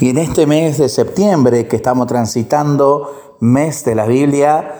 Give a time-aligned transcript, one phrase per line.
[0.00, 4.76] Y en este mes de septiembre que estamos transitando, mes de la Biblia,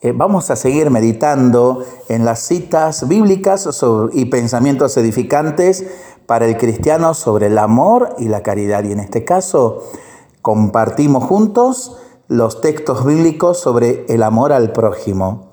[0.00, 3.68] eh, vamos a seguir meditando en las citas bíblicas
[4.12, 5.86] y pensamientos edificantes
[6.26, 8.82] para el cristiano sobre el amor y la caridad.
[8.82, 9.84] Y en este caso
[10.42, 15.52] compartimos juntos los textos bíblicos sobre el amor al prójimo.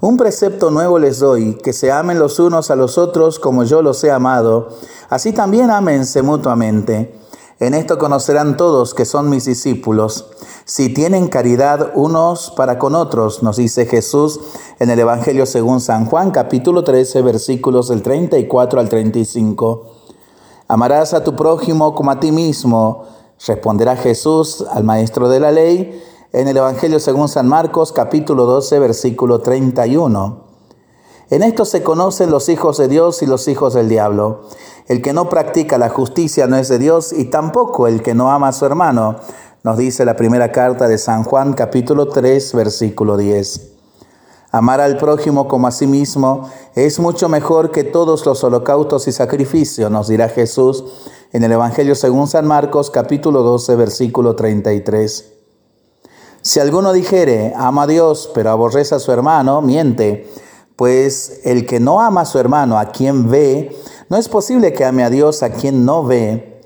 [0.00, 3.82] Un precepto nuevo les doy, que se amen los unos a los otros como yo
[3.82, 4.68] los he amado,
[5.10, 7.20] así también ámense mutuamente.
[7.62, 10.26] En esto conocerán todos que son mis discípulos,
[10.64, 14.40] si tienen caridad unos para con otros, nos dice Jesús
[14.80, 19.86] en el Evangelio según San Juan, capítulo 13, versículos del 34 al 35.
[20.66, 23.04] Amarás a tu prójimo como a ti mismo,
[23.46, 28.76] responderá Jesús al maestro de la ley en el Evangelio según San Marcos, capítulo 12,
[28.80, 30.51] versículo 31.
[31.32, 34.42] En esto se conocen los hijos de Dios y los hijos del diablo.
[34.86, 38.30] El que no practica la justicia no es de Dios y tampoco el que no
[38.30, 39.16] ama a su hermano,
[39.62, 43.68] nos dice la primera carta de San Juan capítulo 3 versículo 10.
[44.50, 49.12] Amar al prójimo como a sí mismo es mucho mejor que todos los holocaustos y
[49.12, 50.84] sacrificios, nos dirá Jesús
[51.32, 55.32] en el Evangelio según San Marcos capítulo 12 versículo 33.
[56.42, 60.28] Si alguno dijere, ama a Dios, pero aborrece a su hermano, miente
[60.76, 63.76] pues el que no ama a su hermano, a quien ve,
[64.08, 66.60] no es posible que ame a Dios a quien no ve.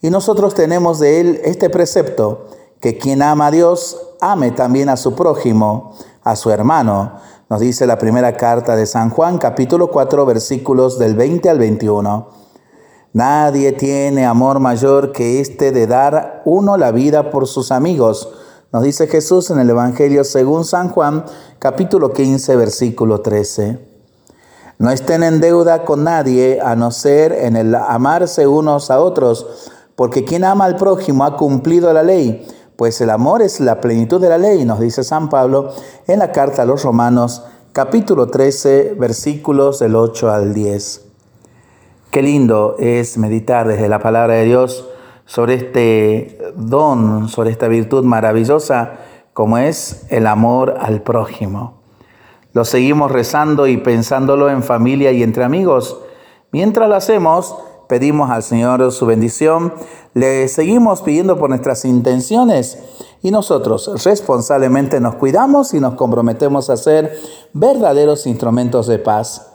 [0.00, 2.46] Y nosotros tenemos de él este precepto,
[2.80, 7.12] que quien ama a Dios, ame también a su prójimo, a su hermano.
[7.48, 12.28] Nos dice la primera carta de San Juan, capítulo 4, versículos del 20 al 21.
[13.12, 18.28] Nadie tiene amor mayor que este de dar uno la vida por sus amigos
[18.72, 21.24] nos dice Jesús en el Evangelio según San Juan,
[21.58, 23.78] capítulo 15, versículo 13.
[24.78, 29.70] No estén en deuda con nadie a no ser en el amarse unos a otros,
[29.94, 34.20] porque quien ama al prójimo ha cumplido la ley, pues el amor es la plenitud
[34.20, 35.70] de la ley, nos dice San Pablo
[36.06, 41.02] en la carta a los Romanos, capítulo 13, versículos del 8 al 10.
[42.10, 44.86] Qué lindo es meditar desde la palabra de Dios
[45.26, 48.94] sobre este don, sobre esta virtud maravillosa
[49.36, 51.82] como es el amor al prójimo.
[52.54, 55.98] Lo seguimos rezando y pensándolo en familia y entre amigos.
[56.52, 57.54] Mientras lo hacemos,
[57.86, 59.74] pedimos al Señor su bendición,
[60.14, 62.78] le seguimos pidiendo por nuestras intenciones
[63.22, 67.12] y nosotros responsablemente nos cuidamos y nos comprometemos a ser
[67.52, 69.52] verdaderos instrumentos de paz.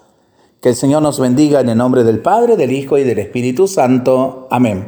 [0.62, 3.68] Que el Señor nos bendiga en el nombre del Padre, del Hijo y del Espíritu
[3.68, 4.48] Santo.
[4.52, 4.80] Amén.